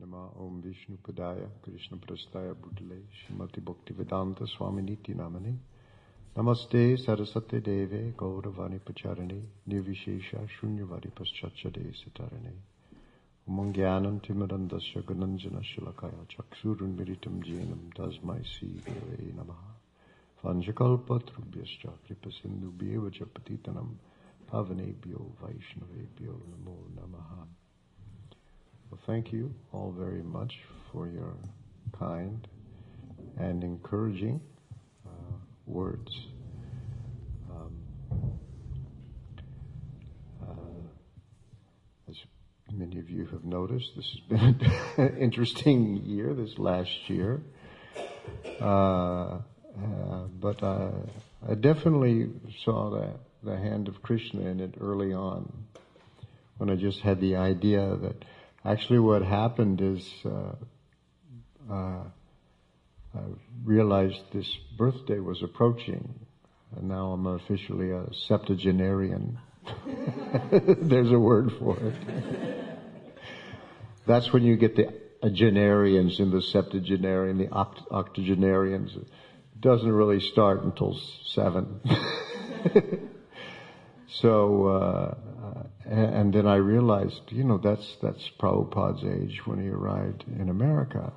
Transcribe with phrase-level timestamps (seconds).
[0.00, 5.56] Nama Om Vishnu Padaya Krishna Prastaya Bhutale Shrimati Bhaktivedanta Swami Niti Namani
[6.36, 12.54] Namaste Sarasate Deve Gauravani Pacharani Nirvishesha Shunyavadi Paschachade Sitarani
[13.50, 19.74] Umangyanam Timarandasya Gunanjana Shilakaya Chaksurun Miritam Jenam Tasmai Si Deve Namaha
[20.44, 23.96] Vanjakalpa Trubhyascha Kripa Sindhu Bheva Japatitanam
[24.48, 27.46] Pavanebhyo Vaishnavebhyo Namo Namaha
[28.90, 30.54] well, thank you all very much
[30.92, 31.34] for your
[31.98, 32.46] kind
[33.36, 34.40] and encouraging
[35.06, 35.10] uh,
[35.66, 36.10] words.
[37.50, 37.72] Um,
[40.42, 40.54] uh,
[42.08, 42.16] as
[42.72, 47.42] many of you have noticed, this has been an interesting year, this last year.
[48.60, 49.40] Uh, uh
[50.40, 52.30] but I definitely
[52.64, 53.10] saw the,
[53.42, 55.52] the hand of Krishna in it early on
[56.56, 58.24] when I just had the idea that
[58.68, 60.52] Actually, what happened is uh,
[61.72, 62.02] uh,
[63.14, 63.20] I
[63.64, 66.14] realized this birthday was approaching,
[66.76, 69.38] and now I'm officially a septuagenarian.
[70.82, 71.94] There's a word for it.
[74.06, 74.92] That's when you get the
[75.24, 78.94] genarians and the septuagenarian, the oct- octogenarians.
[78.94, 79.08] It
[79.62, 81.80] doesn't really start until seven.
[84.08, 85.14] so uh,
[85.88, 91.12] and then I realized, you know, that's, that's Prabhupada's age when he arrived in America.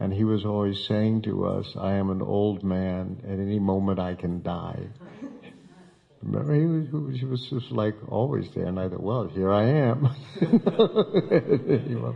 [0.00, 4.00] And he was always saying to us, I am an old man, at any moment
[4.00, 4.88] I can die.
[6.22, 9.64] Remember, he was, he was just like always there, and I thought, well, here I
[9.64, 10.08] am.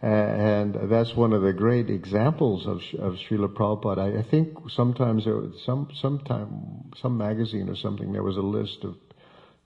[0.00, 4.16] and that's one of the great examples of, of Srila Prabhupada.
[4.16, 8.42] I, I think sometimes there was some, sometime, some magazine or something, there was a
[8.42, 8.96] list of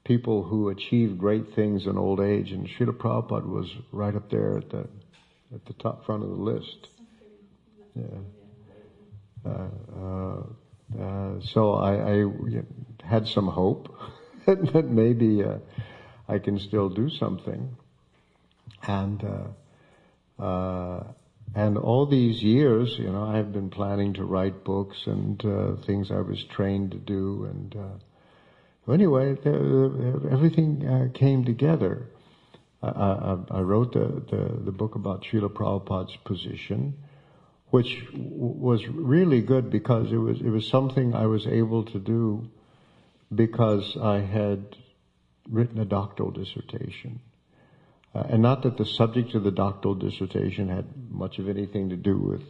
[0.05, 4.59] people who achieved great things in old age, and Srila Prabhupada was right up there
[4.59, 4.89] at the
[5.55, 6.89] at the top front of the list.
[7.97, 8.05] Yeah.
[9.45, 10.43] Uh, uh,
[11.01, 12.63] uh, so I, I,
[13.03, 13.97] had some hope
[14.47, 15.59] that maybe uh,
[16.29, 17.77] I can still do something,
[18.87, 21.05] and uh, uh,
[21.55, 25.41] and all these years, you know, I've been planning to write books and
[25.85, 28.01] things I was trained to do, and
[28.93, 29.37] anyway,
[30.31, 32.09] everything uh, came together.
[32.83, 36.95] I, I, I wrote the, the, the, book about Srila Prabhupada's position,
[37.71, 42.49] which was really good because it was, it was something I was able to do
[43.35, 44.77] because I had
[45.49, 47.21] written a doctoral dissertation.
[48.15, 51.97] Uh, and not that the subject of the doctoral dissertation had much of anything to
[51.97, 52.43] do with,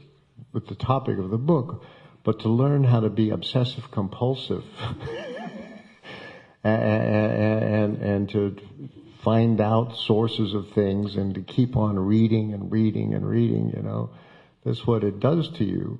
[0.52, 1.84] with the topic of the book,
[2.22, 4.64] but to learn how to be obsessive compulsive
[6.62, 8.56] and, and, to
[9.22, 13.82] find out sources of things and to keep on reading and reading and reading, you
[13.82, 14.10] know,
[14.64, 15.98] that's what it does to you.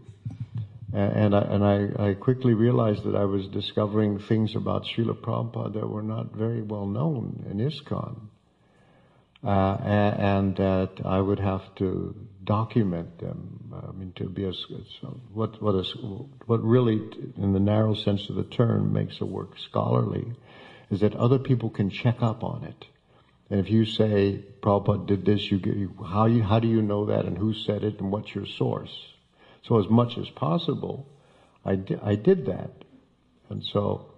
[0.92, 5.74] And I, and I, I quickly realized that I was discovering things about Srila Prabhupada
[5.74, 8.16] that were not very well known in ISKCON.
[9.42, 9.76] Uh,
[10.18, 13.72] and, that I would have to document them.
[13.72, 14.52] I mean, to be a,
[15.32, 15.96] what, what, is,
[16.44, 17.00] what really,
[17.38, 20.34] in the narrow sense of the term, makes a work scholarly
[20.90, 22.86] is that other people can check up on it.
[23.48, 25.74] And if you say, Prabhupada did this, you, get
[26.06, 29.12] how, you, how do you know that and who said it and what's your source?
[29.62, 31.06] So as much as possible,
[31.64, 32.70] I, di- I did that.
[33.48, 34.12] And so,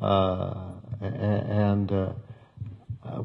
[0.00, 2.12] uh, and uh,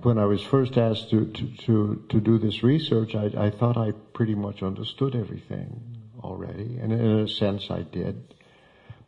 [0.03, 3.77] when I was first asked to, to, to, to do this research, I, I, thought
[3.77, 6.77] I pretty much understood everything already.
[6.79, 8.35] And in a sense, I did.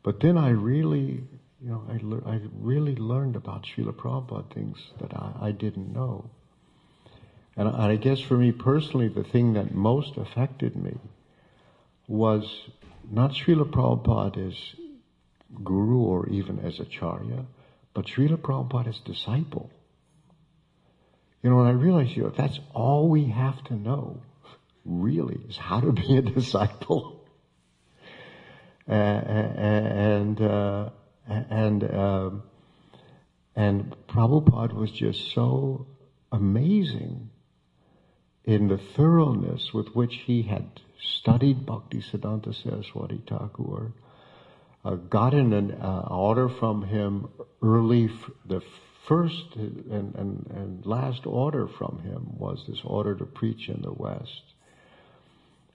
[0.02, 1.24] But then I really
[1.64, 5.94] you know, I, le- I really learned about Srila Prabhupada things that I, I didn't
[5.94, 6.30] know.
[7.56, 10.98] And I, and I guess for me personally, the thing that most affected me
[12.08, 12.70] was
[13.10, 14.76] not Srila Prabhupada as
[15.64, 17.46] guru or even as acharya,
[17.94, 19.70] but Srila Prabhupada as disciple.
[21.44, 24.22] You know, and I realized, you know, that's all we have to know,
[24.86, 27.18] really, is how to be a disciple.
[28.88, 30.90] Uh, and, uh,
[31.50, 32.44] and um,
[33.56, 35.88] and Prabhupada was just so
[36.32, 37.30] amazing
[38.46, 43.94] in the thoroughness with which he had studied Bhakti Siddhanta Saraswati Thakur,
[44.84, 47.28] uh, gotten an uh, order from him
[47.62, 48.62] early, f- the
[49.08, 53.92] first and, and, and last order from him was this order to preach in the
[53.92, 54.44] West.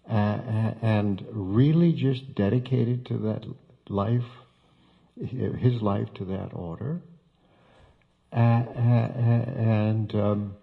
[0.08, 3.44] Uh, and really just dedicated to that
[3.88, 4.45] life
[5.19, 7.03] his life to that order.
[8.33, 10.57] And um,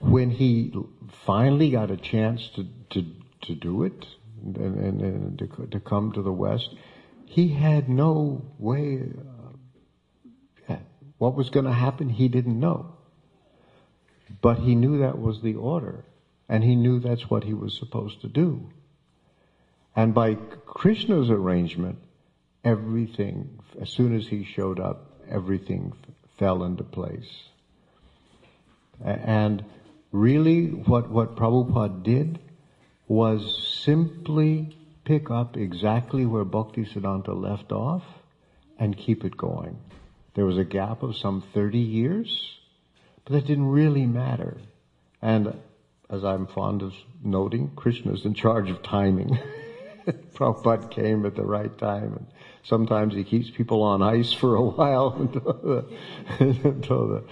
[0.00, 0.72] when he
[1.26, 3.06] finally got a chance to, to,
[3.42, 4.06] to do it
[4.42, 6.68] and, and, and to, to, come to the West,
[7.26, 9.02] he had no way.
[10.68, 10.76] Uh,
[11.18, 12.94] what was going to happen, he didn't know.
[14.40, 16.04] But he knew that was the order,
[16.48, 18.70] and he knew that's what he was supposed to do.
[19.94, 21.98] And by Krishna's arrangement,
[22.64, 25.92] everything, as soon as he showed up, everything
[26.38, 27.30] fell into place.
[29.02, 29.64] And
[30.12, 32.38] really what, what Prabhupada did
[33.08, 38.04] was simply pick up exactly where Bhakti Siddhanta left off
[38.78, 39.78] and keep it going.
[40.34, 42.58] There was a gap of some 30 years,
[43.24, 44.58] but that didn't really matter.
[45.20, 45.58] And
[46.08, 49.38] as I'm fond of noting, Krishna is in charge of timing.
[50.34, 52.14] Prabhupada came at the right time.
[52.16, 52.26] And
[52.62, 55.86] sometimes he keeps people on ice for a while until the,
[56.68, 57.24] until the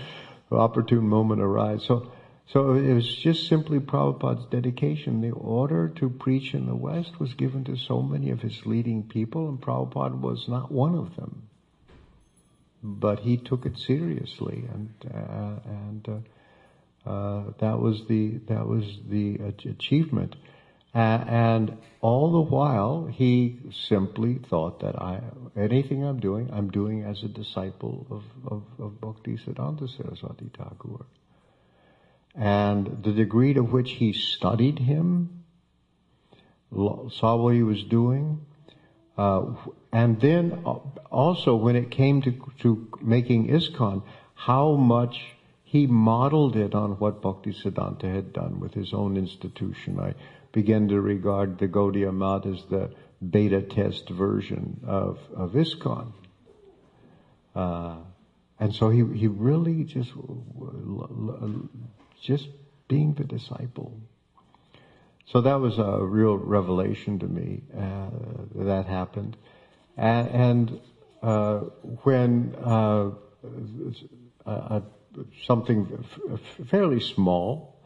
[0.56, 1.84] opportune moment arrives.
[1.84, 2.10] So,
[2.46, 5.20] so it was just simply Prabhupada's dedication.
[5.20, 9.02] The order to preach in the West was given to so many of his leading
[9.02, 11.42] people, and Prabhupada was not one of them.
[12.82, 18.98] But he took it seriously, and uh, and uh, uh, that was the that was
[19.08, 19.36] the
[19.68, 20.36] achievement.
[20.94, 23.58] And all the while, he
[23.88, 25.20] simply thought that I
[25.56, 31.06] anything I'm doing, I'm doing as a disciple of of, of Bhakti Siddhanta Saraswati Thakur.
[32.34, 35.44] And the degree to which he studied him,
[36.70, 38.46] saw what he was doing,
[39.16, 39.46] uh,
[39.92, 40.78] and then uh,
[41.10, 44.02] also when it came to, to making ISKCON,
[44.34, 45.18] how much
[45.68, 50.00] he modeled it on what Bhaktisiddhanta had done with his own institution.
[50.00, 50.14] I
[50.50, 56.14] began to regard the Gaudiya Math as the beta test version of, of ISKCON.
[57.54, 57.96] Uh,
[58.58, 60.10] and so he, he really just
[62.22, 62.48] just
[62.88, 64.00] being the disciple.
[65.26, 68.08] So that was a real revelation to me uh,
[68.54, 69.36] that happened,
[69.98, 70.80] and, and
[71.22, 71.58] uh,
[72.04, 73.10] when uh,
[74.46, 74.80] uh
[75.46, 76.04] something
[76.66, 77.76] fairly small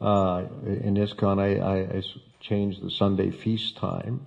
[0.00, 2.02] uh, in ISKCON, I, I, I
[2.40, 4.26] changed the Sunday feast time,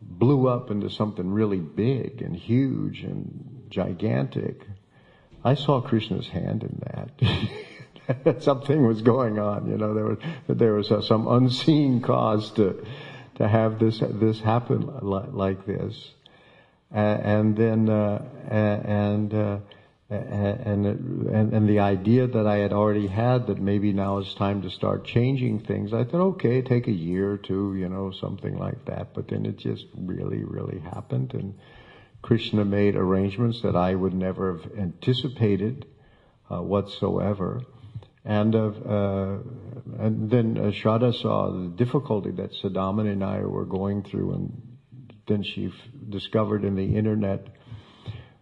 [0.00, 4.62] blew up into something really big and huge and gigantic.
[5.44, 8.42] I saw Krishna's hand in that.
[8.42, 9.68] something was going on.
[9.68, 12.84] You know, there was there was uh, some unseen cause to
[13.36, 16.10] to have this this happen like, like this,
[16.94, 19.62] uh, and then uh, and.
[20.08, 24.62] And, and and the idea that I had already had that maybe now it's time
[24.62, 25.92] to start changing things.
[25.92, 29.14] I thought, okay, take a year or two, you know, something like that.
[29.14, 31.54] But then it just really, really happened, and
[32.22, 35.86] Krishna made arrangements that I would never have anticipated
[36.50, 37.62] uh, whatsoever.
[38.24, 39.38] And, uh, uh,
[39.98, 44.78] and then uh, Shraddha saw the difficulty that Saudamani and I were going through, and
[45.28, 45.72] then she f-
[46.08, 47.46] discovered in the internet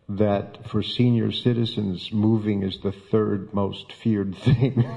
[0.09, 4.87] that for senior citizens, moving is the third most feared thing.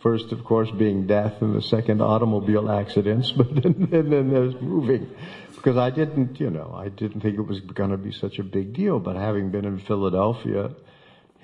[0.00, 5.08] First, of course, being death, and the second, automobile accidents, but then, then there's moving.
[5.54, 8.42] Because I didn't, you know, I didn't think it was going to be such a
[8.42, 10.72] big deal, but having been in Philadelphia,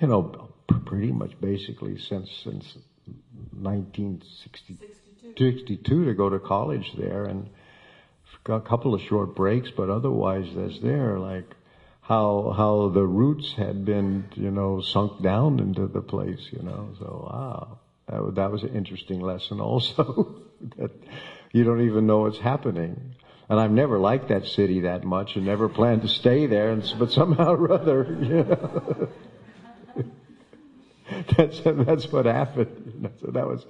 [0.01, 0.49] you know,
[0.85, 2.77] pretty much basically since since
[3.53, 7.49] 1962 to go to college there and
[8.47, 11.55] a couple of short breaks, but otherwise as there like
[12.01, 16.89] how how the roots had been you know sunk down into the place you know
[16.97, 17.77] so wow
[18.07, 20.35] that that was an interesting lesson also
[20.77, 20.91] that
[21.51, 23.15] you don't even know what's happening.
[23.49, 26.83] And I've never liked that city that much and never planned to stay there, and,
[26.99, 29.09] but somehow or other, you know.
[31.35, 33.09] that's that's what happened.
[33.21, 33.65] So that was,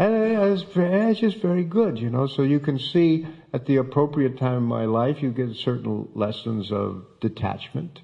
[0.00, 2.26] and it's, just very good, you know.
[2.26, 6.72] So you can see at the appropriate time in my life, you get certain lessons
[6.72, 8.00] of detachment.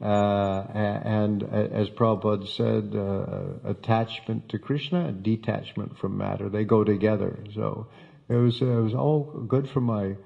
[0.00, 7.44] Uh, and as Prabhupada said, uh, attachment to Krishna detachment from matter, they go together.
[7.54, 7.86] So
[8.28, 10.16] it was, it was all good for my,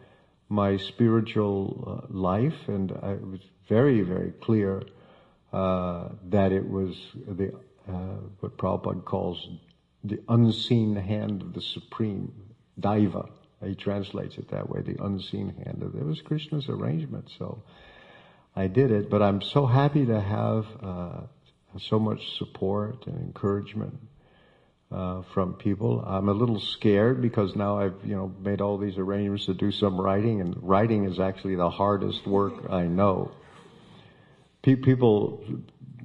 [0.49, 4.83] my spiritual uh, life and it was very, very clear
[5.53, 7.53] uh, that it was the
[7.89, 9.49] uh, what Prabhupada calls
[10.05, 12.33] the unseen hand of the Supreme,
[12.81, 13.29] Daiva.
[13.65, 17.31] He translates it that way, the unseen hand of it was Krishna's arrangement.
[17.39, 17.63] So
[18.57, 21.21] I did it, but I'm so happy to have uh,
[21.79, 24.01] so much support and encouragement
[24.91, 26.05] uh, from people.
[26.05, 29.71] I'm a little scared because now I've you know made all these arrangements to do
[29.71, 33.31] some writing, and writing is actually the hardest work I know
[34.63, 35.45] people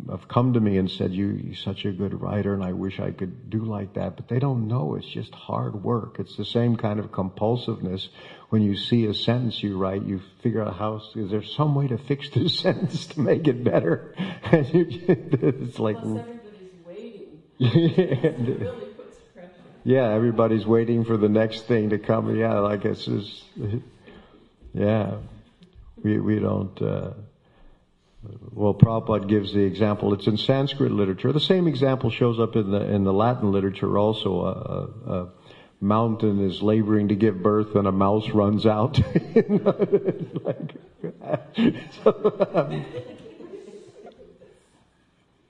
[0.10, 3.00] have come to me and said, you, you're such a good writer and I wish
[3.00, 4.96] I could do like that, but they don't know.
[4.96, 6.18] It's just hard work.
[6.20, 8.10] It's the same kind of compulsiveness.
[8.50, 11.88] When you see a sentence you write, you figure out how, is there some way
[11.88, 14.14] to fix this sentence to make it better?
[14.50, 17.42] And you, it's like, Plus everybody's waiting.
[17.60, 19.52] It really puts pressure.
[19.84, 22.34] yeah, everybody's waiting for the next thing to come.
[22.36, 23.44] Yeah, like it's just,
[24.74, 25.18] yeah,
[26.02, 27.12] we, we don't, uh,
[28.52, 30.14] well, Prabhupada gives the example.
[30.14, 31.32] It's in Sanskrit literature.
[31.32, 34.42] The same example shows up in the in the Latin literature also.
[34.42, 35.30] A, a, a
[35.80, 39.00] mountain is laboring to give birth, and a mouse runs out.
[40.44, 40.74] like,
[42.04, 42.86] so,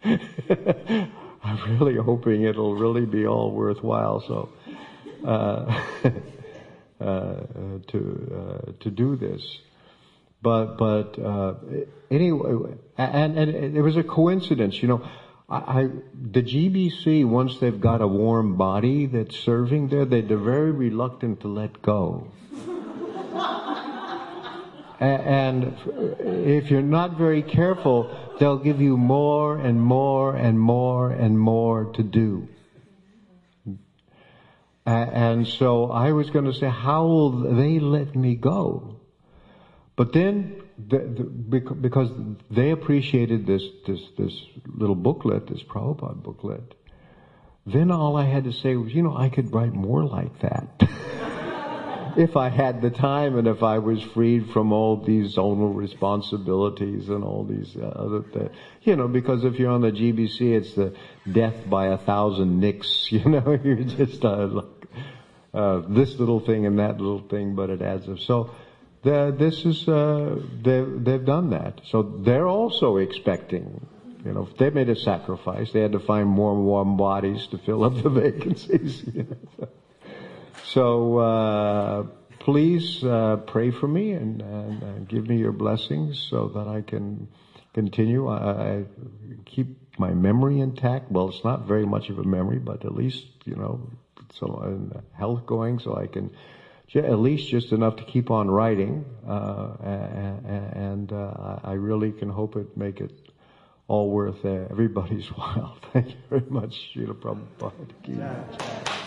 [1.43, 4.19] I'm really hoping it'll really be all worthwhile.
[4.21, 4.49] So,
[5.25, 5.81] uh,
[7.03, 7.35] uh,
[7.87, 9.59] to uh, to do this.
[10.41, 11.55] But but uh,
[12.11, 15.01] anyway, and and it was a coincidence, you know.
[15.49, 20.71] I, the GBC once they've got a warm body that's serving there, they, they're very
[20.71, 22.27] reluctant to let go.
[24.99, 25.73] and
[26.19, 31.85] if you're not very careful, they'll give you more and more and more and more
[31.93, 32.49] to do.
[34.85, 38.96] And so I was going to say, how will they let me go?
[39.97, 42.11] But then, the, the, because
[42.51, 46.75] they appreciated this, this, this little booklet, this Prabhupada booklet,
[47.65, 50.87] then all I had to say was, you know, I could write more like that.
[52.15, 57.09] if I had the time and if I was freed from all these zonal responsibilities
[57.09, 58.51] and all these uh, other things.
[58.83, 60.93] You know, because if you're on the GBC, it's the
[61.29, 64.61] death by a thousand nicks, you know, you're just, uh,
[65.55, 68.19] uh, this little thing and that little thing, but it adds up.
[68.19, 68.51] So,
[69.07, 71.81] this is uh, they've they've done that.
[71.85, 73.85] So they're also expecting.
[74.25, 75.71] You know, they made a sacrifice.
[75.71, 79.05] They had to find more warm bodies to fill up the vacancies.
[80.65, 82.03] so uh,
[82.39, 86.81] please uh, pray for me and, and, and, give me your blessings so that I
[86.81, 87.29] can
[87.73, 88.27] continue.
[88.27, 88.83] I, I
[89.45, 91.09] keep my memory intact.
[91.09, 93.89] Well, it's not very much of a memory, but at least you know,
[94.33, 96.31] so health going, so I can
[96.95, 102.55] at least just enough to keep on writing, uh, and uh, I really can hope
[102.55, 103.11] it make it
[103.87, 105.77] all worth uh, everybody's while.
[105.93, 109.03] Thank you very much, Srila Prabhupada.